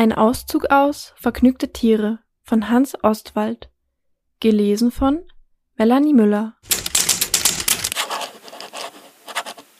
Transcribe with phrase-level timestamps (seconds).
[0.00, 3.70] Ein Auszug aus Vergnügte Tiere von Hans Ostwald.
[4.40, 5.20] Gelesen von
[5.76, 6.54] Melanie Müller.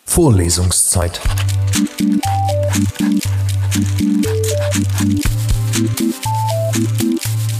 [0.04, 1.22] Vorlesungszeit.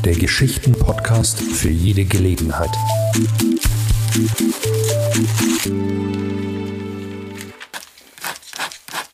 [0.05, 2.77] Der Geschichten-Podcast für jede Gelegenheit.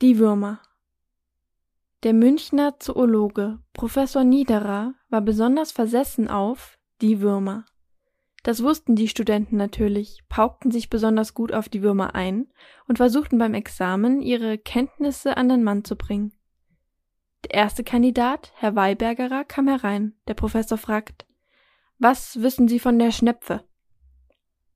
[0.00, 0.58] Die Würmer.
[2.06, 7.64] Der Münchner Zoologe Professor Niederer war besonders versessen auf die Würmer.
[8.44, 12.46] Das wussten die Studenten natürlich, paukten sich besonders gut auf die Würmer ein
[12.86, 16.32] und versuchten beim Examen ihre Kenntnisse an den Mann zu bringen.
[17.42, 20.14] Der erste Kandidat, Herr Weibergerer, kam herein.
[20.28, 21.26] Der Professor fragt,
[21.98, 23.64] was wissen Sie von der Schnepfe?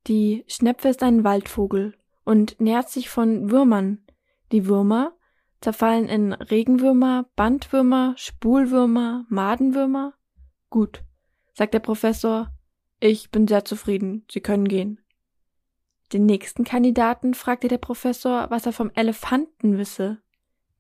[0.08, 1.94] Die Schnepfe ist ein Waldvogel
[2.24, 4.04] und nährt sich von Würmern.
[4.50, 5.12] Die Würmer
[5.60, 10.14] zerfallen in Regenwürmer, Bandwürmer, Spulwürmer, Madenwürmer?
[10.70, 11.02] Gut,
[11.52, 12.50] sagt der Professor,
[13.00, 15.00] ich bin sehr zufrieden, Sie können gehen.
[16.12, 20.18] Den nächsten Kandidaten fragte der Professor, was er vom Elefanten wisse.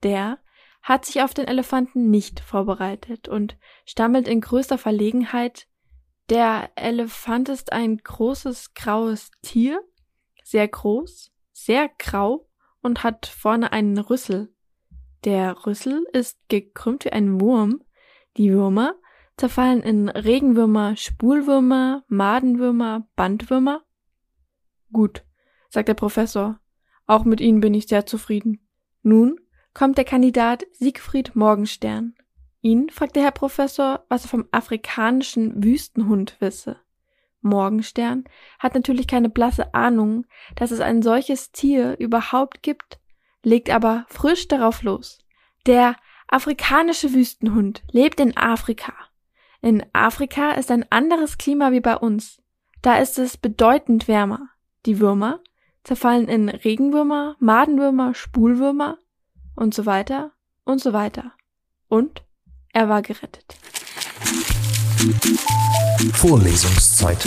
[0.02, 0.38] Der
[0.82, 5.66] hat sich auf den Elefanten nicht vorbereitet und stammelt in größter Verlegenheit
[6.30, 9.82] Der Elefant ist ein großes graues Tier,
[10.44, 12.48] sehr groß, sehr grau
[12.82, 14.52] und hat vorne einen Rüssel.
[15.24, 17.82] Der Rüssel ist gekrümmt wie ein Wurm.
[18.36, 18.94] Die Würmer
[19.36, 23.82] zerfallen in Regenwürmer, Spulwürmer, Madenwürmer, Bandwürmer.
[24.92, 25.24] Gut,
[25.68, 26.60] sagt der Professor.
[27.06, 28.66] Auch mit Ihnen bin ich sehr zufrieden.
[29.02, 29.40] Nun
[29.74, 32.14] kommt der Kandidat Siegfried Morgenstern.
[32.60, 36.76] Ihn fragt der Herr Professor, was er vom afrikanischen Wüstenhund wisse.
[37.40, 38.24] Morgenstern
[38.58, 40.26] hat natürlich keine blasse Ahnung,
[40.56, 42.99] dass es ein solches Tier überhaupt gibt
[43.42, 45.18] legt aber frisch darauf los.
[45.66, 45.96] Der
[46.28, 48.92] afrikanische Wüstenhund lebt in Afrika.
[49.62, 52.40] In Afrika ist ein anderes Klima wie bei uns.
[52.82, 54.48] Da ist es bedeutend wärmer.
[54.86, 55.40] Die Würmer
[55.84, 58.98] zerfallen in Regenwürmer, Madenwürmer, Spulwürmer
[59.54, 60.32] und so weiter
[60.64, 61.32] und so weiter.
[61.88, 62.22] Und
[62.72, 63.56] er war gerettet.
[66.14, 67.26] Vorlesungszeit.